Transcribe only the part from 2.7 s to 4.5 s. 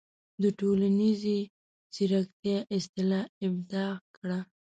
اصطلاح ابداع کړه.